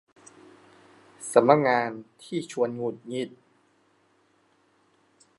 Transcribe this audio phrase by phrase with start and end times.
[1.31, 1.89] สำนักงาน
[2.23, 3.29] ที่ชวนหงุดหงิด